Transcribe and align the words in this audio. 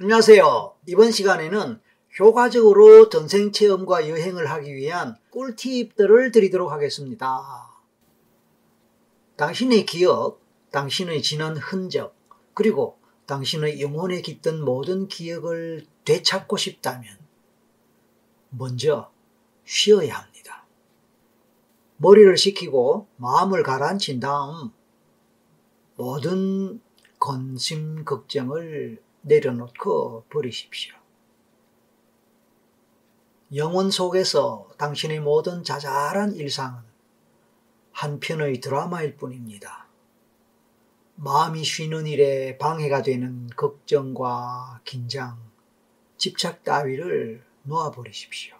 안녕하세요. 0.00 0.74
이번 0.86 1.12
시간에는 1.12 1.80
효과적으로 2.18 3.08
전생 3.10 3.52
체험과 3.52 4.08
여행을 4.08 4.50
하기 4.50 4.74
위한 4.74 5.16
꿀팁들을 5.30 6.32
드리도록 6.32 6.72
하겠습니다. 6.72 7.70
당신의 9.36 9.86
기억, 9.86 10.40
당신의 10.72 11.22
지난 11.22 11.56
흔적, 11.56 12.16
그리고 12.54 12.98
당신의 13.26 13.80
영혼에 13.80 14.20
깃든 14.20 14.64
모든 14.64 15.06
기억을 15.06 15.86
되찾고 16.04 16.56
싶다면 16.56 17.16
먼저 18.50 19.12
쉬어야 19.64 20.18
합니다. 20.18 20.66
머리를 21.98 22.36
식히고 22.36 23.06
마음을 23.16 23.62
가라앉힌 23.62 24.18
다음 24.18 24.72
모든 25.94 26.80
건심 27.20 28.04
걱정을 28.04 29.00
내려놓고 29.24 30.24
버리십시오. 30.30 30.94
영혼 33.54 33.90
속에서 33.90 34.68
당신의 34.78 35.20
모든 35.20 35.62
자잘한 35.62 36.34
일상은 36.34 36.82
한 37.92 38.18
편의 38.18 38.60
드라마일 38.60 39.16
뿐입니다. 39.16 39.86
마음이 41.16 41.62
쉬는 41.62 42.06
일에 42.06 42.58
방해가 42.58 43.02
되는 43.02 43.48
걱정과 43.56 44.80
긴장, 44.84 45.38
집착 46.16 46.64
따위를 46.64 47.44
놓아버리십시오. 47.62 48.56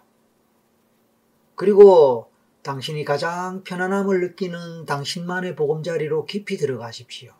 그리고 1.55 2.31
당신이 2.63 3.03
가장 3.03 3.63
편안함을 3.63 4.21
느끼는 4.21 4.85
당신만의 4.85 5.55
보금자리로 5.55 6.25
깊이 6.25 6.57
들어가십시오. 6.57 7.33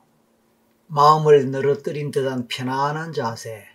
마음을 0.88 1.50
늘어뜨린 1.50 2.12
듯한 2.12 2.48
편안한 2.48 3.12
자세, 3.12 3.66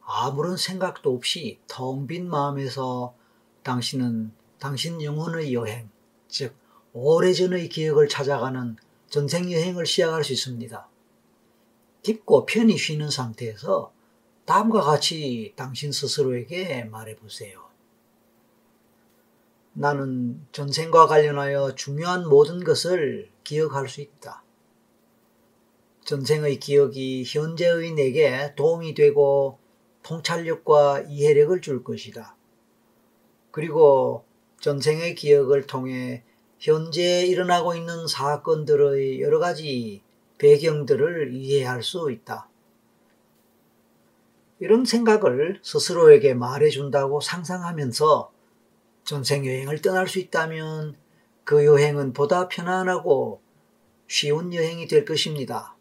아무런 0.00 0.56
생각도 0.56 1.14
없이 1.14 1.58
텅 1.66 2.06
빈 2.06 2.28
마음에서 2.28 3.14
당신은 3.62 4.32
당신 4.58 5.02
영혼의 5.02 5.54
여행, 5.54 5.90
즉 6.28 6.54
오래전의 6.92 7.68
기억을 7.68 8.08
찾아가는 8.08 8.76
전생 9.08 9.50
여행을 9.50 9.86
시작할 9.86 10.22
수 10.24 10.32
있습니다. 10.32 10.88
깊고 12.02 12.46
편히 12.46 12.76
쉬는 12.76 13.10
상태에서 13.10 13.92
다음과 14.44 14.82
같이 14.82 15.52
당신 15.56 15.92
스스로에게 15.92 16.84
말해 16.84 17.16
보세요. 17.16 17.62
나는 19.72 20.44
전생과 20.52 21.06
관련하여 21.06 21.74
중요한 21.74 22.28
모든 22.28 22.62
것을 22.62 23.30
기억할 23.42 23.88
수 23.88 24.00
있다. 24.00 24.42
전생의 26.12 26.60
기억이 26.60 27.24
현재의 27.26 27.92
내게 27.92 28.54
도움이 28.54 28.92
되고 28.92 29.58
통찰력과 30.02 31.04
이해력을 31.08 31.58
줄 31.62 31.82
것이다. 31.82 32.36
그리고 33.50 34.22
전생의 34.60 35.14
기억을 35.14 35.66
통해 35.66 36.22
현재 36.58 37.24
일어나고 37.24 37.74
있는 37.76 38.06
사건들의 38.06 39.22
여러 39.22 39.38
가지 39.38 40.02
배경들을 40.36 41.32
이해할 41.32 41.82
수 41.82 42.12
있다. 42.12 42.46
이런 44.60 44.84
생각을 44.84 45.60
스스로에게 45.62 46.34
말해준다고 46.34 47.22
상상하면서 47.22 48.30
전생 49.04 49.46
여행을 49.46 49.80
떠날 49.80 50.06
수 50.06 50.18
있다면 50.18 50.94
그 51.44 51.64
여행은 51.64 52.12
보다 52.12 52.48
편안하고 52.48 53.40
쉬운 54.08 54.52
여행이 54.52 54.88
될 54.88 55.06
것입니다. 55.06 55.71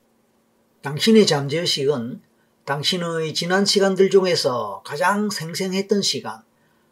당신의 0.81 1.27
잠재의식은 1.27 2.21
당신의 2.65 3.35
지난 3.35 3.65
시간들 3.65 4.09
중에서 4.09 4.81
가장 4.83 5.29
생생했던 5.29 6.01
시간, 6.01 6.41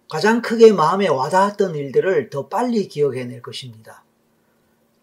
가장 0.07 0.43
크게 0.43 0.73
마음에 0.73 1.07
와닿았던 1.07 1.73
일들을 1.73 2.29
더 2.29 2.47
빨리 2.47 2.87
기억해낼 2.87 3.41
것입니다. 3.41 4.03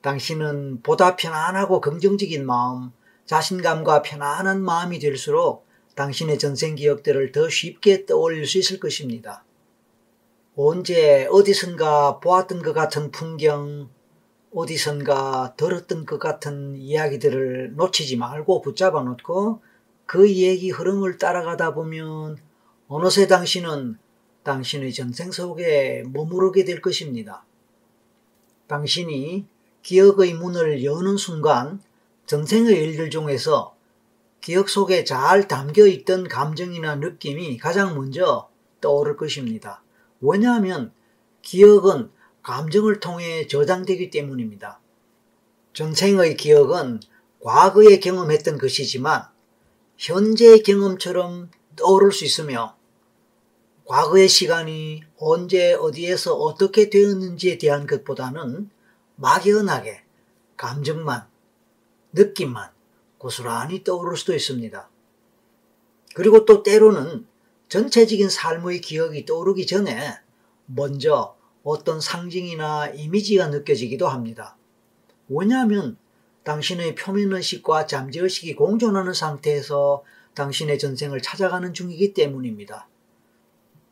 당신은 0.02 0.82
보다 0.82 1.16
편안하고 1.16 1.80
긍정적인 1.80 2.46
마음, 2.46 2.92
자신감과 3.24 4.02
편안한 4.02 4.62
마음이 4.62 5.00
될수록 5.00 5.66
당신의 5.96 6.38
전생 6.38 6.76
기억들을 6.76 7.32
더 7.32 7.48
쉽게 7.48 8.06
떠올릴 8.06 8.46
수 8.46 8.58
있을 8.58 8.78
것입니다. 8.78 9.44
언제 10.54 11.26
어디선가 11.32 12.20
보았던 12.20 12.62
것 12.62 12.72
같은 12.72 13.10
풍경, 13.10 13.90
어디선가 14.54 15.54
들었던 15.56 16.06
것 16.06 16.18
같은 16.18 16.76
이야기들을 16.76 17.74
놓치지 17.76 18.16
말고 18.16 18.62
붙잡아 18.62 19.02
놓고 19.02 19.60
그 20.06 20.32
얘기 20.32 20.70
흐름을 20.70 21.18
따라가다 21.18 21.74
보면 21.74 22.38
어느새 22.88 23.26
당신은 23.26 23.98
당신의 24.44 24.92
전생 24.92 25.32
속에 25.32 26.04
머무르게 26.06 26.64
될 26.64 26.80
것입니다. 26.80 27.44
당신이 28.68 29.46
기억의 29.82 30.34
문을 30.34 30.84
여는 30.84 31.16
순간 31.16 31.80
전생의 32.26 32.74
일들 32.74 33.10
중에서 33.10 33.76
기억 34.40 34.68
속에 34.68 35.04
잘 35.04 35.48
담겨 35.48 35.86
있던 35.86 36.28
감정이나 36.28 36.96
느낌이 36.96 37.56
가장 37.58 37.96
먼저 37.96 38.48
떠오를 38.80 39.16
것입니다. 39.16 39.82
왜냐하면 40.20 40.92
기억은 41.42 42.10
감정을 42.46 43.00
통해 43.00 43.48
저장되기 43.48 44.10
때문입니다. 44.10 44.78
전생의 45.72 46.36
기억은 46.36 47.00
과거에 47.40 47.98
경험했던 47.98 48.58
것이지만 48.58 49.24
현재의 49.98 50.62
경험처럼 50.62 51.50
떠오를 51.74 52.12
수 52.12 52.24
있으며 52.24 52.76
과거의 53.84 54.28
시간이 54.28 55.02
언제 55.18 55.74
어디에서 55.74 56.36
어떻게 56.36 56.88
되었는지에 56.88 57.58
대한 57.58 57.84
것보다는 57.84 58.70
막연하게 59.16 60.04
감정만, 60.56 61.26
느낌만 62.12 62.70
고스란히 63.18 63.82
떠오를 63.82 64.16
수도 64.16 64.32
있습니다. 64.32 64.88
그리고 66.14 66.44
또 66.44 66.62
때로는 66.62 67.26
전체적인 67.68 68.28
삶의 68.28 68.82
기억이 68.82 69.26
떠오르기 69.26 69.66
전에 69.66 70.20
먼저 70.66 71.35
어떤 71.66 72.00
상징이나 72.00 72.90
이미지가 72.90 73.48
느껴지기도 73.48 74.06
합니다. 74.06 74.56
왜냐하면 75.28 75.96
당신의 76.44 76.94
표면의식과 76.94 77.86
잠재의식이 77.86 78.54
공존하는 78.54 79.12
상태에서 79.12 80.04
당신의 80.34 80.78
전생을 80.78 81.20
찾아가는 81.22 81.74
중이기 81.74 82.14
때문입니다. 82.14 82.86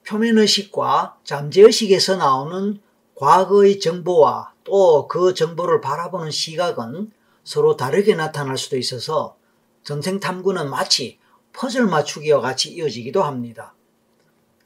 표면의식과 0.06 1.18
잠재의식에서 1.24 2.16
나오는 2.16 2.78
과거의 3.16 3.80
정보와 3.80 4.52
또 4.62 5.08
그 5.08 5.34
정보를 5.34 5.80
바라보는 5.80 6.30
시각은 6.30 7.10
서로 7.42 7.76
다르게 7.76 8.14
나타날 8.14 8.56
수도 8.56 8.76
있어서 8.78 9.36
전생 9.82 10.20
탐구는 10.20 10.70
마치 10.70 11.18
퍼즐 11.52 11.86
맞추기와 11.86 12.40
같이 12.40 12.70
이어지기도 12.70 13.24
합니다. 13.24 13.74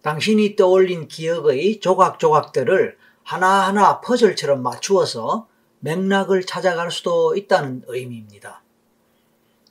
당신이 0.03 0.57
떠올린 0.57 1.09
기억의 1.09 1.81
조각조각들을 1.81 2.98
하나하나 3.29 4.01
퍼즐처럼 4.01 4.63
맞추어서 4.63 5.47
맥락을 5.81 6.47
찾아갈 6.47 6.91
수도 6.91 7.37
있다는 7.37 7.83
의미입니다. 7.87 8.63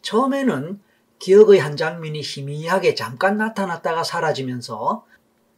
처음에는 0.04 0.80
기억의 1.18 1.60
한 1.60 1.76
장면이 1.76 2.22
희미하게 2.22 2.94
잠깐 2.94 3.38
나타났다가 3.38 4.04
사라지면서 4.04 5.04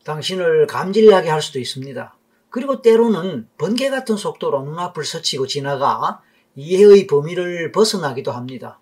당신을 0.05 0.65
감질나게 0.67 1.29
할 1.29 1.41
수도 1.41 1.59
있습니다. 1.59 2.15
그리고 2.49 2.81
때로는 2.81 3.49
번개 3.57 3.89
같은 3.89 4.15
속도로 4.15 4.63
눈앞을 4.63 5.03
스치고 5.03 5.47
지나가 5.47 6.21
이해의 6.55 7.05
범위를 7.05 7.73
벗어나기도 7.73 8.31
합니다. 8.31 8.79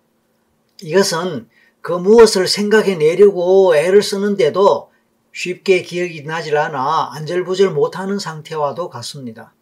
이것은 0.80 1.48
그 1.80 1.90
무엇을 1.90 2.46
생각해 2.46 2.94
내려고 2.94 3.74
애를 3.74 4.00
쓰는데도 4.00 4.92
쉽게 5.32 5.82
기억이 5.82 6.22
나질 6.22 6.56
않아 6.56 7.10
안절부절 7.14 7.70
못하는 7.70 8.18
상태와도 8.18 8.88
같습니다. 8.88 9.54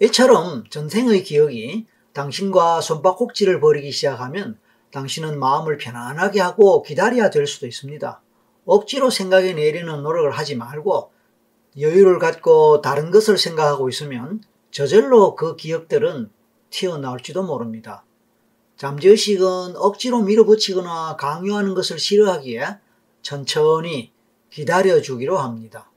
이처럼 0.00 0.64
전생의 0.70 1.24
기억이 1.24 1.86
당신과 2.12 2.80
손바꼭질을 2.80 3.60
벌이기 3.60 3.92
시작하면 3.92 4.58
당신은 4.92 5.38
마음을 5.38 5.78
편안하게 5.78 6.40
하고 6.40 6.82
기다려야 6.82 7.30
될 7.30 7.46
수도 7.46 7.66
있습니다. 7.66 8.20
억지로 8.66 9.10
생각해 9.10 9.54
내려는 9.54 10.02
노력을 10.02 10.30
하지 10.30 10.56
말고 10.56 11.12
여유를 11.78 12.18
갖고 12.18 12.80
다른 12.80 13.10
것을 13.10 13.38
생각하고 13.38 13.88
있으면 13.88 14.42
저절로 14.70 15.34
그 15.34 15.56
기억들은 15.56 16.30
튀어나올지도 16.70 17.42
모릅니다. 17.42 18.04
잠재의식은 18.76 19.76
억지로 19.76 20.22
밀어붙이거나 20.22 21.16
강요하는 21.16 21.74
것을 21.74 21.98
싫어하기에 21.98 22.78
천천히 23.22 24.12
기다려주기로 24.50 25.38
합니다. 25.38 25.90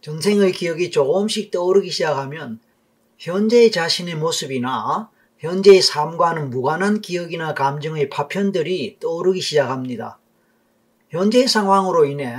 전생의 0.00 0.52
기억이 0.52 0.90
조금씩 0.90 1.50
떠오르기 1.50 1.90
시작하면 1.90 2.60
현재의 3.18 3.70
자신의 3.70 4.16
모습이나 4.16 5.10
현재의 5.38 5.80
삶과는 5.82 6.50
무관한 6.50 7.00
기억이나 7.00 7.54
감정의 7.54 8.10
파편들이 8.10 8.98
떠오르기 9.00 9.40
시작합니다. 9.40 10.18
현재의 11.10 11.48
상황으로 11.48 12.04
인해 12.04 12.36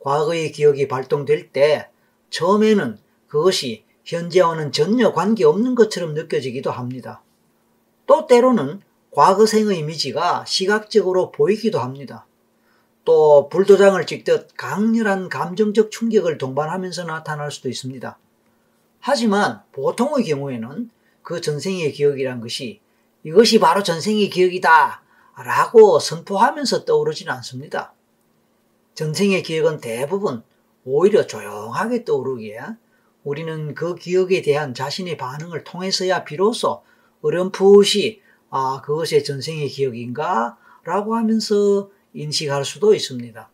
과거의 0.00 0.52
기억이 0.52 0.86
발동될 0.86 1.50
때 1.50 1.88
처음에는 2.30 2.98
그것이 3.26 3.84
현재와는 4.04 4.72
전혀 4.72 5.12
관계없는 5.12 5.74
것처럼 5.74 6.14
느껴지기도 6.14 6.70
합니다. 6.70 7.22
또 8.06 8.26
때로는 8.26 8.80
과거생의 9.10 9.78
이미지가 9.78 10.44
시각적으로 10.46 11.32
보이기도 11.32 11.80
합니다. 11.80 12.27
또 13.08 13.48
불도장을 13.48 14.04
찍듯 14.04 14.48
강렬한 14.58 15.30
감정적 15.30 15.90
충격을 15.90 16.36
동반하면서 16.36 17.04
나타날 17.04 17.50
수도 17.50 17.70
있습니다. 17.70 18.18
하지만 19.00 19.62
보통의 19.72 20.26
경우에는 20.26 20.90
그 21.22 21.40
전생의 21.40 21.92
기억이란 21.92 22.42
것이 22.42 22.82
이것이 23.24 23.60
바로 23.60 23.82
전생의 23.82 24.28
기억이다 24.28 25.02
라고 25.42 25.98
선포하면서 25.98 26.84
떠오르지는 26.84 27.32
않습니다. 27.32 27.94
전생의 28.92 29.42
기억은 29.42 29.80
대부분 29.80 30.42
오히려 30.84 31.26
조용하게 31.26 32.04
떠오르기에 32.04 32.60
우리는 33.24 33.74
그 33.74 33.94
기억에 33.94 34.42
대한 34.42 34.74
자신의 34.74 35.16
반응을 35.16 35.64
통해서야 35.64 36.24
비로소 36.24 36.82
어렴풋이 37.22 38.20
아 38.50 38.82
그것의 38.84 39.24
전생의 39.24 39.68
기억인가 39.68 40.58
라고 40.84 41.16
하면서 41.16 41.88
인식할 42.18 42.64
수도 42.64 42.94
있습니다. 42.94 43.48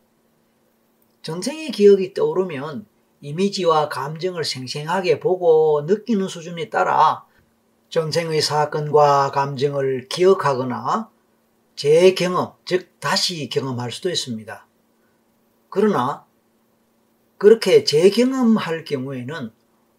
전생의 1.21 1.71
기억이 1.71 2.13
떠오르면 2.13 2.87
이미지와 3.21 3.89
감정을 3.89 4.43
생생하게 4.43 5.19
보고 5.19 5.83
느끼는 5.85 6.27
수준에 6.27 6.69
따라 6.69 7.25
전생의 7.89 8.41
사건과 8.41 9.31
감정을 9.31 10.07
기억하거나 10.09 11.09
재경험, 11.75 12.53
즉 12.65 12.99
다시 12.99 13.49
경험할 13.49 13.91
수도 13.91 14.09
있습니다. 14.09 14.67
그러나 15.69 16.25
그렇게 17.37 17.83
재경험할 17.83 18.85
경우에는 18.85 19.51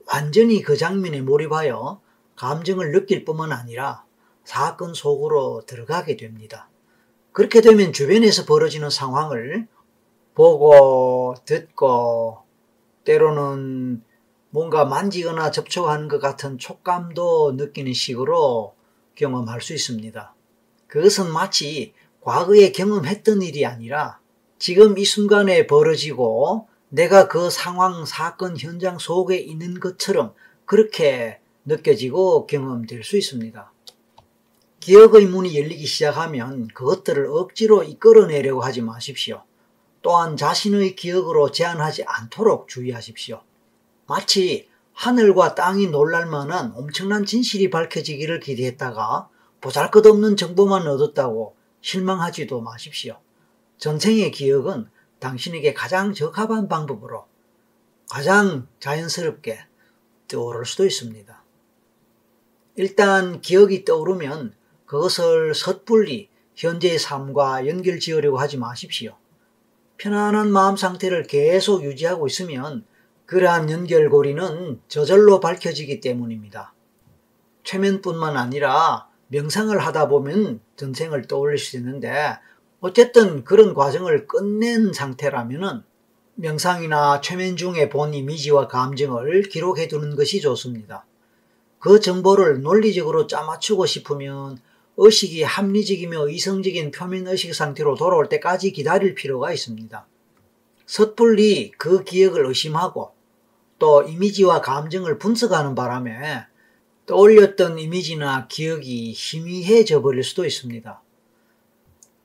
완전히 0.06 0.62
그 0.62 0.76
장면에 0.76 1.20
몰입하여 1.20 2.00
감정을 2.34 2.90
느낄 2.92 3.24
뿐만 3.24 3.52
아니라 3.52 4.04
사건 4.44 4.94
속으로 4.94 5.62
들어가게 5.66 6.16
됩니다. 6.16 6.68
그렇게 7.36 7.60
되면 7.60 7.92
주변에서 7.92 8.46
벌어지는 8.46 8.88
상황을 8.88 9.66
보고 10.34 11.34
듣고 11.44 12.38
때로는 13.04 14.02
뭔가 14.48 14.86
만지거나 14.86 15.50
접촉하는 15.50 16.08
것 16.08 16.18
같은 16.18 16.56
촉감도 16.56 17.52
느끼는 17.58 17.92
식으로 17.92 18.74
경험할 19.16 19.60
수 19.60 19.74
있습니다. 19.74 20.34
그것은 20.86 21.30
마치 21.30 21.92
과거에 22.22 22.72
경험했던 22.72 23.42
일이 23.42 23.66
아니라 23.66 24.18
지금 24.58 24.96
이 24.96 25.04
순간에 25.04 25.66
벌어지고 25.66 26.68
내가 26.88 27.28
그 27.28 27.50
상황, 27.50 28.06
사건, 28.06 28.56
현장 28.56 28.98
속에 28.98 29.36
있는 29.36 29.78
것처럼 29.78 30.32
그렇게 30.64 31.40
느껴지고 31.66 32.46
경험될 32.46 33.04
수 33.04 33.18
있습니다. 33.18 33.72
기억의 34.86 35.26
문이 35.26 35.58
열리기 35.58 35.84
시작하면 35.84 36.68
그것들을 36.68 37.26
억지로 37.26 37.82
이끌어내려고 37.82 38.62
하지 38.62 38.82
마십시오. 38.82 39.42
또한 40.00 40.36
자신의 40.36 40.94
기억으로 40.94 41.50
제한하지 41.50 42.04
않도록 42.04 42.68
주의하십시오. 42.68 43.42
마치 44.06 44.68
하늘과 44.92 45.56
땅이 45.56 45.88
놀랄 45.88 46.26
만한 46.26 46.72
엄청난 46.76 47.26
진실이 47.26 47.68
밝혀지기를 47.70 48.38
기대했다가 48.38 49.28
보잘 49.60 49.90
것 49.90 50.06
없는 50.06 50.36
정보만 50.36 50.86
얻었다고 50.86 51.56
실망하지도 51.80 52.60
마십시오. 52.60 53.18
전생의 53.78 54.30
기억은 54.30 54.88
당신에게 55.18 55.74
가장 55.74 56.14
적합한 56.14 56.68
방법으로 56.68 57.26
가장 58.08 58.68
자연스럽게 58.78 59.58
떠오를 60.28 60.64
수도 60.64 60.86
있습니다. 60.86 61.42
일단 62.76 63.40
기억이 63.40 63.84
떠오르면 63.84 64.54
그것을 64.86 65.54
섣불리 65.54 66.28
현재의 66.54 66.98
삶과 66.98 67.66
연결 67.66 68.00
지으려고 68.00 68.38
하지 68.38 68.56
마십시오. 68.56 69.16
편안한 69.98 70.50
마음 70.50 70.76
상태를 70.76 71.24
계속 71.24 71.84
유지하고 71.84 72.26
있으면 72.26 72.84
그러한 73.26 73.70
연결고리는 73.70 74.80
저절로 74.88 75.40
밝혀지기 75.40 76.00
때문입니다. 76.00 76.72
최면뿐만 77.64 78.36
아니라 78.36 79.08
명상을 79.28 79.76
하다 79.76 80.08
보면 80.08 80.60
전생을 80.76 81.26
떠올릴 81.26 81.58
수 81.58 81.76
있는데 81.76 82.38
어쨌든 82.80 83.42
그런 83.44 83.74
과정을 83.74 84.28
끝낸 84.28 84.92
상태라면 84.92 85.84
명상이나 86.36 87.20
최면 87.22 87.56
중에 87.56 87.88
본 87.88 88.14
이미지와 88.14 88.68
감정을 88.68 89.42
기록해 89.48 89.88
두는 89.88 90.14
것이 90.14 90.40
좋습니다. 90.40 91.04
그 91.78 91.98
정보를 91.98 92.62
논리적으로 92.62 93.26
짜맞추고 93.26 93.86
싶으면 93.86 94.58
의식이 94.98 95.42
합리적이며 95.42 96.28
이성적인 96.28 96.90
표면의식 96.90 97.54
상태로 97.54 97.96
돌아올 97.96 98.28
때까지 98.28 98.72
기다릴 98.72 99.14
필요가 99.14 99.52
있습니다. 99.52 100.06
섣불리 100.86 101.72
그 101.72 102.04
기억을 102.04 102.46
의심하고 102.46 103.12
또 103.78 104.02
이미지와 104.02 104.62
감정을 104.62 105.18
분석하는 105.18 105.74
바람에 105.74 106.46
떠올렸던 107.04 107.78
이미지나 107.78 108.48
기억이 108.48 109.12
희미해져 109.12 110.00
버릴 110.00 110.24
수도 110.24 110.44
있습니다. 110.44 111.02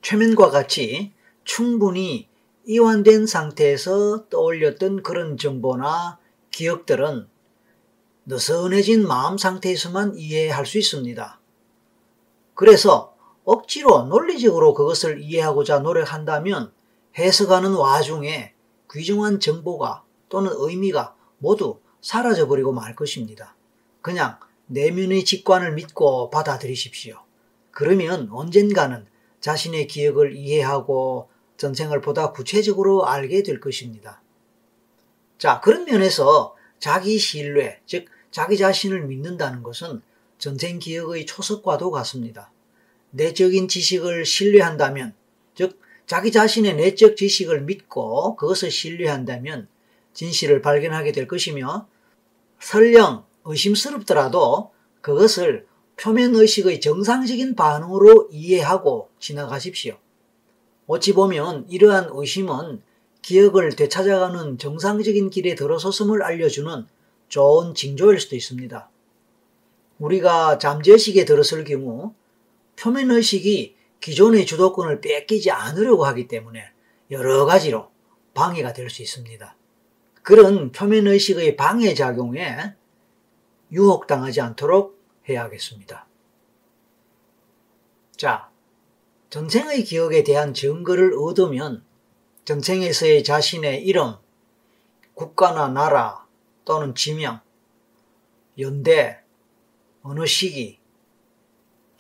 최면과 0.02 0.50
같이 0.50 1.12
충분히 1.44 2.28
이완된 2.66 3.26
상태에서 3.26 4.30
떠올렸던 4.30 5.04
그런 5.04 5.38
정보나 5.38 6.20
기억들은 6.52 7.28
느슨해진 8.26 9.08
마음 9.08 9.38
상태에서만 9.38 10.16
이해할 10.16 10.66
수 10.66 10.78
있습니다. 10.78 11.41
그래서 12.62 13.16
억지로 13.44 14.04
논리적으로 14.04 14.76
그것을 14.76 15.20
이해하고자 15.20 15.80
노력한다면 15.80 16.72
해석하는 17.18 17.74
와중에 17.74 18.54
귀중한 18.92 19.40
정보가 19.40 20.04
또는 20.30 20.52
의미가 20.54 21.16
모두 21.40 21.80
사라져버리고 22.02 22.72
말 22.72 22.96
것입니다. 22.96 23.56
그냥 24.04 24.38
내면의 24.68 25.26
직관을 25.26 25.74
믿고 25.74 26.30
받아들이십시오. 26.30 27.24
그러면 27.72 28.30
언젠가는 28.32 29.08
자신의 29.40 29.88
기억을 29.88 30.36
이해하고 30.36 31.30
전생을 31.58 32.02
보다 32.02 32.32
구체적으로 32.32 33.08
알게 33.08 33.42
될 33.42 33.60
것입니다. 33.60 34.22
자, 35.40 35.62
그런 35.62 35.86
면에서 35.86 36.56
자기 36.78 37.18
신뢰, 37.18 37.82
즉 37.88 38.06
자기 38.30 38.56
자신을 38.56 39.08
믿는다는 39.08 39.64
것은 39.64 40.04
전생 40.38 40.80
기억의 40.80 41.28
초석과도 41.28 41.90
같습니다. 41.92 42.51
내적인 43.12 43.68
지식을 43.68 44.26
신뢰한다면, 44.26 45.14
즉 45.56 45.80
자기 46.08 46.32
자신의 46.32 46.76
내적 46.76 47.16
지식을 47.16 47.62
믿고 47.62 48.36
그것을 48.36 48.72
신뢰한다면 48.72 49.68
진실을 50.14 50.62
발견하게 50.62 51.12
될 51.12 51.28
것이며 51.28 51.88
설령 52.60 53.26
의심스럽더라도 53.46 54.72
그것을 55.02 55.66
표면 55.98 56.36
의식의 56.36 56.82
정상적인 56.82 57.56
반응으로 57.56 58.30
이해하고 58.32 59.10
지나가십시오. 59.20 59.98
어찌 60.88 61.14
보면 61.14 61.68
이러한 61.70 62.10
의심은 62.12 62.82
기억을 63.22 63.76
되찾아가는 63.76 64.58
정상적인 64.58 65.30
길에 65.30 65.56
들어섰음을 65.56 66.24
알려주는 66.24 66.88
좋은 67.30 67.76
징조일 67.76 68.20
수도 68.20 68.36
있습니다. 68.36 68.90
우리가 70.00 70.58
잠재의식에 70.58 71.26
들었을 71.26 71.64
경우 71.64 72.14
표면의식이 72.82 73.76
기존의 74.00 74.48
주도권을 74.48 75.02
뺏기지 75.02 75.52
않으려고 75.52 76.06
하기 76.06 76.28
때문에 76.28 76.72
여러 77.12 77.46
가지로 77.46 77.92
방해가 78.34 78.74
될 78.74 78.90
수 78.90 79.04
있습니다. 79.04 79.56
그런 80.24 80.72
표면의식의 80.72 81.56
방해작용에 81.56 82.76
유혹당하지 83.72 84.42
않도록 84.42 85.00
해야겠습니다. 85.30 86.08
자, 88.18 88.50
전생의 89.30 89.84
기억에 89.84 90.24
대한 90.24 90.54
증거를 90.54 91.14
얻으면 91.18 91.86
전생에서의 92.46 93.24
자신의 93.24 93.84
이름, 93.86 94.16
국가나 95.14 95.70
나라 95.70 96.28
또는 96.66 96.96
지명, 96.96 97.40
연대, 98.60 99.20
어느 100.02 100.26
시기 100.26 100.81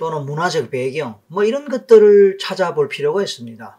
또는 0.01 0.25
문화적 0.25 0.71
배경 0.71 1.19
뭐 1.27 1.43
이런 1.43 1.69
것들을 1.69 2.39
찾아볼 2.39 2.89
필요가 2.89 3.21
있습니다. 3.21 3.77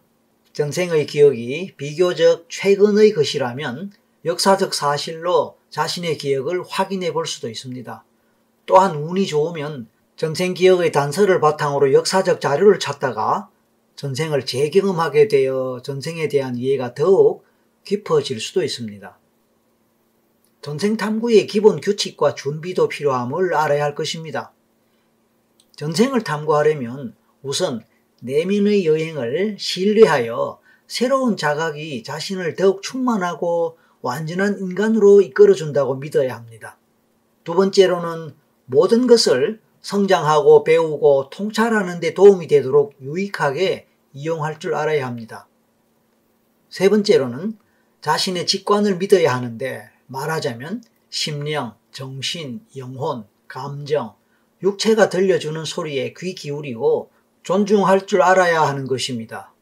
전생의 0.53 1.07
기억이 1.07 1.75
비교적 1.77 2.47
최근의 2.49 3.13
것이라면 3.13 3.91
역사적 4.25 4.73
사실로 4.73 5.57
자신의 5.71 6.19
기억을 6.19 6.63
확인해 6.63 7.13
볼 7.13 7.27
수도 7.27 7.49
있습니다. 7.49 8.05
또한 8.67 8.95
운이 8.95 9.27
좋으면 9.27 9.89
전생 10.15 10.55
기억의 10.55 10.93
단서를 10.93 11.41
바탕으로 11.41 11.93
역사적 11.93 12.41
자료를 12.41 12.79
찾다가 12.79 13.49
전생을 13.97 14.47
재경험하게 14.47 15.27
되어 15.27 15.81
전생에 15.83 16.29
대한 16.29 16.55
이해가 16.55 16.95
더욱 16.95 17.45
깊어질 17.83 18.39
수도 18.39 18.63
있습니다. 18.63 19.19
전생 20.61 20.97
탐구의 20.97 21.49
기본 21.49 21.81
규칙과 21.81 22.37
준비도 22.37 22.87
필요함을 22.87 23.57
알아야 23.57 23.83
할 23.83 23.97
것입니다. 23.97 24.53
전생을 25.77 26.23
탐구하려면 26.23 27.15
우선 27.43 27.85
내면의 28.21 28.87
여행을 28.87 29.57
신뢰하여 29.59 30.61
새로운 30.87 31.37
자각이 31.37 32.03
자신을 32.03 32.55
더욱 32.55 32.83
충만하고 32.83 33.79
완전한 34.01 34.59
인간으로 34.59 35.21
이끌어준다고 35.21 35.97
믿어야 35.97 36.37
합니다. 36.37 36.77
두 37.45 37.55
번째로는 37.55 38.35
모든 38.67 39.07
것을 39.07 39.61
성장하고 39.81 40.65
배우고 40.65 41.31
통찰하는 41.31 42.01
데 42.01 42.15
도움이 42.15 42.47
되도록 42.47 42.95
유익하게 43.01 43.87
이용할 44.13 44.61
줄 44.61 44.75
알아야 44.75 45.07
합니다. 45.07 45.49
세 46.69 46.89
번째로는 46.89 47.59
자신의 48.01 48.47
직관을 48.47 48.97
믿어야 48.97 49.35
하는데 49.35 49.91
말하자면 50.07 50.83
심령, 51.11 51.75
정신, 51.91 52.65
영혼, 52.77 53.27
감정, 53.49 54.15
육체가 54.63 55.09
들려주는 55.09 55.65
소리에 55.65 56.15
귀 56.17 56.35
기울이고 56.35 57.11
존중할 57.43 58.07
줄 58.07 58.23
알아야 58.23 58.63
하는 58.63 58.87
것입니다. 58.87 59.53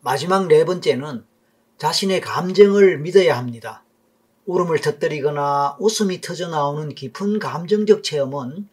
마지막 0.00 0.48
네 0.48 0.64
번째는 0.64 1.24
자신의 1.78 2.20
감정을 2.20 2.98
믿어야 2.98 3.36
합니다. 3.38 3.84
울음을 4.46 4.80
터뜨리거나 4.80 5.76
웃음이 5.80 6.20
터져 6.20 6.48
나오는 6.48 6.94
깊은 6.94 7.38
감정적 7.38 8.02
체험은 8.02 8.68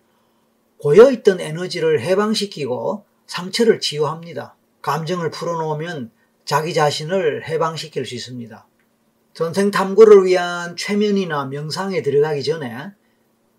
고여있던 0.79 1.39
에너지를 1.39 2.01
해방시키고 2.01 3.05
상처를 3.27 3.79
치유합니다. 3.79 4.55
감정을 4.81 5.29
풀어놓으면 5.29 6.11
자기 6.43 6.73
자신을 6.73 7.47
해방시킬 7.47 8.05
수 8.05 8.15
있습니다. 8.15 8.67
전생 9.33 9.71
탐구를 9.71 10.25
위한 10.25 10.75
최면이나 10.75 11.45
명상에 11.45 12.01
들어가기 12.01 12.43
전에 12.43 12.91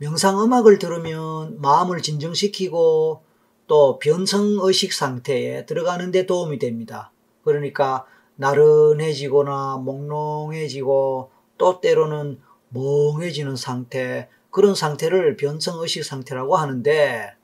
명상 0.03 0.43
음악을 0.43 0.81
들으면 0.81 1.61
마음을 1.61 2.03
진정시키고 2.03 3.23
또 3.69 3.99
변성의식 4.01 4.93
상태에 4.93 5.65
들어가는 5.65 6.11
데 6.11 6.27
도움이 6.27 6.59
됩니다. 6.59 7.13
그러니까 7.45 8.05
나른해지거나 8.35 9.77
몽롱해지고 9.77 11.31
또 11.57 11.81
때로는 11.81 12.41
멍해지는 12.71 13.55
상태, 13.55 14.29
그런 14.51 14.75
상태를 14.75 15.37
변성의식 15.37 16.03
상태라고 16.03 16.57
하는데 16.57 17.37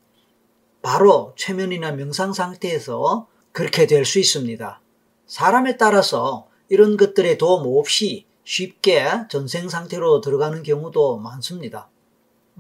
바로 0.83 1.35
최면이나 1.37 1.93
명상 1.93 2.33
상태에서 2.33 3.29
그렇게 3.53 3.87
될 3.87 4.05
수 4.05 4.19
있습니다. 4.19 4.81
사람에 5.29 5.77
따라서 5.77 6.49
이런 6.69 6.97
것들의 6.97 7.39
도움 7.39 7.79
없이 7.79 8.27
쉽게 8.43 9.07
전생 9.31 9.69
상태로 9.69 10.23
들어가는 10.23 10.65
경우도 10.65 11.19
많습니다. 11.19 11.89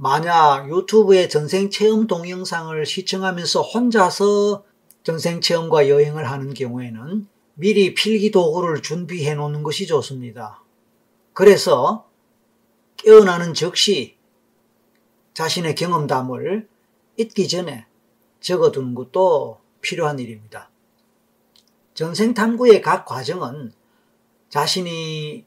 만약 0.00 0.70
유튜브에 0.70 1.26
전생 1.26 1.70
체험 1.70 2.06
동영상을 2.06 2.86
시청하면서 2.86 3.62
혼자서 3.62 4.62
전생 5.02 5.40
체험과 5.40 5.88
여행을 5.88 6.30
하는 6.30 6.54
경우에는 6.54 7.26
미리 7.54 7.94
필기 7.94 8.30
도구를 8.30 8.80
준비해 8.82 9.34
놓는 9.34 9.64
것이 9.64 9.88
좋습니다. 9.88 10.62
그래서 11.32 12.06
깨어나는 12.98 13.54
즉시 13.54 14.16
자신의 15.34 15.74
경험담을 15.74 16.68
잊기 17.16 17.48
전에 17.48 17.86
적어두는 18.38 18.94
것도 18.94 19.58
필요한 19.80 20.20
일입니다. 20.20 20.70
전생 21.94 22.34
탐구의 22.34 22.82
각 22.82 23.04
과정은 23.04 23.72
자신이 24.48 25.44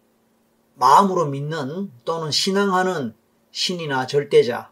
마음으로 0.76 1.28
믿는 1.28 1.90
또는 2.04 2.32
신앙하는 2.32 3.16
신이나 3.52 4.08
절대자, 4.08 4.72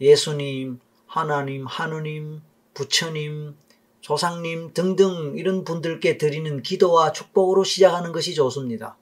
예수님, 0.00 0.80
하나님, 1.06 1.66
하느님, 1.66 2.42
부처님, 2.74 3.56
조상님 4.00 4.72
등등 4.72 5.34
이런 5.36 5.64
분들께 5.64 6.18
드리는 6.18 6.62
기도와 6.62 7.12
축복으로 7.12 7.64
시작하는 7.64 8.12
것이 8.12 8.34
좋습니다. 8.34 8.96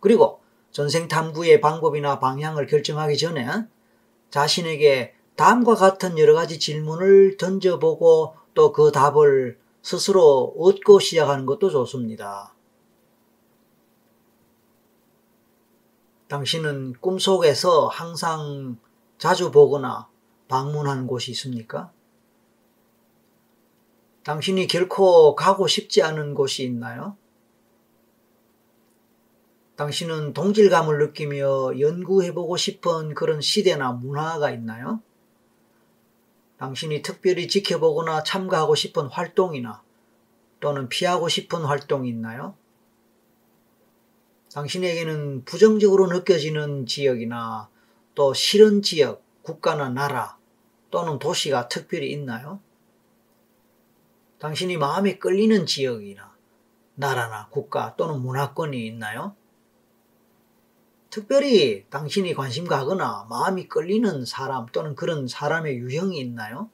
그리고 0.00 0.40
전생 0.70 1.08
탐구의 1.08 1.60
방법이나 1.60 2.18
방향을 2.18 2.66
결정하기 2.66 3.16
전에 3.18 3.46
자신에게 4.30 5.14
다음과 5.36 5.74
같은 5.74 6.18
여러 6.18 6.34
가지 6.34 6.58
질문을 6.58 7.36
던져보고 7.36 8.34
또 8.54 8.72
그 8.72 8.92
답을 8.92 9.58
스스로 9.82 10.54
얻고 10.58 11.00
시작하는 11.00 11.46
것도 11.46 11.70
좋습니다. 11.70 12.51
당신은 16.32 16.94
꿈속에서 16.94 17.88
항상 17.88 18.78
자주 19.18 19.50
보거나 19.50 20.08
방문하는 20.48 21.06
곳이 21.06 21.30
있습니까? 21.32 21.92
당신이 24.24 24.66
결코 24.66 25.34
가고 25.34 25.66
싶지 25.66 26.00
않은 26.02 26.32
곳이 26.32 26.64
있나요? 26.64 27.18
당신은 29.76 30.32
동질감을 30.32 31.00
느끼며 31.00 31.78
연구해보고 31.78 32.56
싶은 32.56 33.14
그런 33.14 33.42
시대나 33.42 33.92
문화가 33.92 34.50
있나요? 34.52 35.02
당신이 36.56 37.02
특별히 37.02 37.46
지켜보거나 37.46 38.22
참가하고 38.22 38.74
싶은 38.74 39.08
활동이나 39.08 39.82
또는 40.60 40.88
피하고 40.88 41.28
싶은 41.28 41.66
활동이 41.66 42.08
있나요? 42.08 42.54
당신에게는 44.54 45.44
부정적으로 45.44 46.08
느껴지는 46.08 46.84
지역이나 46.84 47.70
또 48.14 48.34
싫은 48.34 48.82
지역, 48.82 49.22
국가나 49.42 49.88
나라 49.88 50.36
또는 50.90 51.18
도시가 51.18 51.68
특별히 51.68 52.12
있나요? 52.12 52.60
당신이 54.38 54.76
마음에 54.76 55.18
끌리는 55.18 55.64
지역이나 55.64 56.36
나라나 56.94 57.48
국가 57.48 57.96
또는 57.96 58.20
문화권이 58.20 58.86
있나요? 58.86 59.34
특별히 61.08 61.86
당신이 61.88 62.34
관심 62.34 62.66
가거나 62.66 63.26
마음이 63.30 63.68
끌리는 63.68 64.24
사람 64.26 64.66
또는 64.66 64.94
그런 64.94 65.28
사람의 65.28 65.78
유형이 65.78 66.18
있나요? 66.18 66.68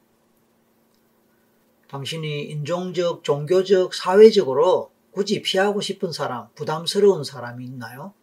당신이 1.89 2.43
인종적, 2.43 3.23
종교적, 3.23 3.95
사회적으로 3.95 4.91
굳이 5.19 5.43
피하고 5.43 5.81
싶은 5.81 6.13
사람, 6.13 6.47
부담스러운 6.55 7.25
사람이 7.25 7.65
있나요? 7.65 8.15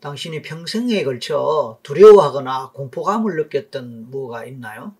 당신이 0.00 0.42
평생에 0.42 1.04
걸쳐 1.04 1.78
두려워하거나 1.82 2.72
공포감을 2.72 3.36
느꼈던 3.36 4.10
무가 4.10 4.44
있나요? 4.44 4.94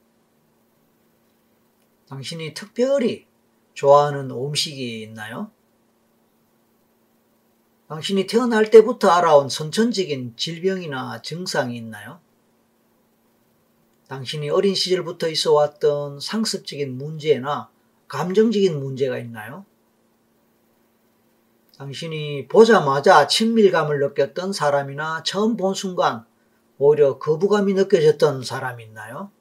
당신이 2.09 2.55
특별히 2.55 3.27
좋아하는 3.75 4.31
음식이 4.31 5.03
있나요? 5.03 5.51
당신이 7.89 8.27
태어날 8.27 8.71
때부터 8.71 9.11
알아온 9.11 9.51
선천적인 9.51 10.37
질병이나 10.39 11.21
증상이 11.21 11.77
있나요? 11.77 12.21
당신이 14.09 14.49
어린 14.49 14.75
시절부터 14.75 15.29
있어 15.29 15.53
왔던 15.53 16.21
상습적인 16.21 16.97
문제나 16.97 17.69
감정적인 18.09 18.81
문제가 18.81 19.19
있나요? 19.19 19.67
당신이 21.83 22.47
보자마자 22.47 23.27
친밀감을 23.27 23.99
느꼈던 23.99 24.53
사람이나 24.53 25.25
처음 25.25 25.57
본 25.57 25.75
순간 25.75 26.25
오히려 26.79 27.19
거부감이 27.19 27.75
느껴졌던 27.75 28.45
사람이 28.45 28.85
있나요? 28.85 29.33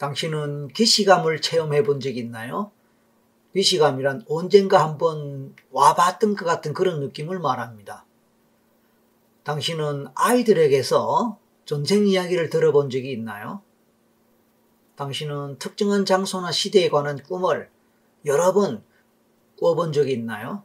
당신은 0.00 0.66
기시감을 0.68 1.40
체험해 1.40 1.84
본 1.84 2.00
적이 2.00 2.18
있나요? 2.18 2.72
기시감이란 3.52 4.24
언젠가 4.28 4.82
한번 4.82 5.54
와봤던 5.70 6.34
것 6.34 6.44
같은 6.44 6.74
그런 6.74 6.98
느낌을 6.98 7.38
말합니다. 7.38 8.04
당신은 9.44 10.08
아이들에게서 10.16 11.38
전생 11.66 12.08
이야기를 12.08 12.50
들어본 12.50 12.90
적이 12.90 13.12
있나요? 13.12 13.62
당신은 14.96 15.60
특정한 15.60 16.04
장소나 16.04 16.50
시대에 16.50 16.88
관한 16.88 17.22
꿈을 17.22 17.70
여러 18.24 18.52
번 18.52 18.82
꿔본 19.60 19.92
적이 19.92 20.14
있나요? 20.14 20.64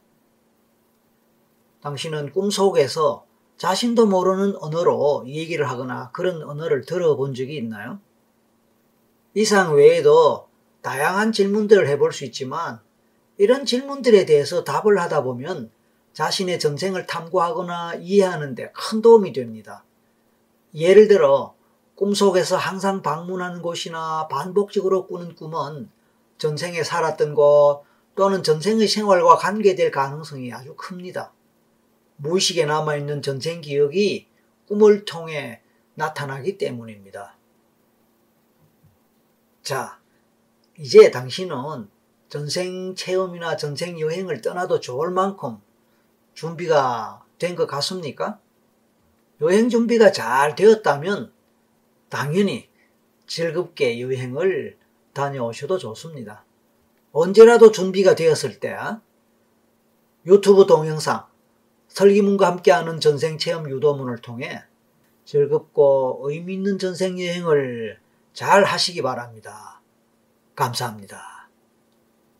당신은 1.84 2.32
꿈속에서 2.32 3.26
자신도 3.58 4.06
모르는 4.06 4.56
언어로 4.56 5.24
얘기를 5.26 5.68
하거나 5.68 6.10
그런 6.12 6.42
언어를 6.42 6.86
들어본 6.86 7.34
적이 7.34 7.56
있나요? 7.58 8.00
이상 9.34 9.74
외에도 9.76 10.48
다양한 10.80 11.32
질문들을 11.32 11.86
해볼 11.88 12.12
수 12.12 12.24
있지만 12.24 12.80
이런 13.36 13.66
질문들에 13.66 14.24
대해서 14.24 14.64
답을 14.64 14.98
하다 14.98 15.22
보면 15.24 15.70
자신의 16.14 16.58
전생을 16.58 17.06
탐구하거나 17.06 17.96
이해하는 17.96 18.54
데 18.54 18.72
큰 18.72 19.02
도움이 19.02 19.32
됩니다. 19.34 19.84
예를 20.74 21.06
들어 21.06 21.54
꿈속에서 21.96 22.56
항상 22.56 23.02
방문하는 23.02 23.60
곳이나 23.60 24.26
반복적으로 24.28 25.06
꾸는 25.06 25.34
꿈은 25.36 25.90
전생에 26.38 26.82
살았던 26.82 27.34
곳 27.34 27.84
또는 28.14 28.42
전생의 28.42 28.88
생활과 28.88 29.36
관계될 29.36 29.90
가능성이 29.90 30.52
아주 30.52 30.74
큽니다. 30.76 31.32
무의식에 32.16 32.64
남아있는 32.66 33.22
전생 33.22 33.60
기억이 33.60 34.28
꿈을 34.66 35.04
통해 35.04 35.60
나타나기 35.94 36.58
때문입니다. 36.58 37.36
자, 39.62 40.00
이제 40.78 41.10
당신은 41.10 41.88
전생 42.28 42.94
체험이나 42.94 43.56
전생 43.56 43.98
여행을 44.00 44.40
떠나도 44.40 44.80
좋을 44.80 45.10
만큼 45.10 45.58
준비가 46.34 47.24
된 47.38 47.54
것 47.56 47.66
같습니까? 47.66 48.40
여행 49.40 49.68
준비가 49.68 50.12
잘 50.12 50.54
되었다면 50.54 51.32
당연히 52.08 52.68
즐겁게 53.26 54.00
여행을 54.00 54.78
다녀오셔도 55.12 55.78
좋습니다. 55.78 56.44
언제라도 57.12 57.70
준비가 57.70 58.14
되었을 58.14 58.60
때 58.60 58.76
유튜브 60.26 60.66
동영상 60.66 61.26
설기문과 61.94 62.48
함께하는 62.48 62.98
전생체험 62.98 63.70
유도문을 63.70 64.18
통해 64.18 64.64
즐겁고 65.24 66.22
의미 66.24 66.54
있는 66.54 66.78
전생 66.78 67.20
여행을 67.20 68.00
잘 68.32 68.64
하시기 68.64 69.00
바랍니다. 69.00 69.80
감사합니다. 70.56 71.43